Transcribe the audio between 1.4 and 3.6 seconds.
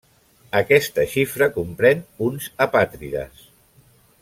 comprèn uns apàtrides.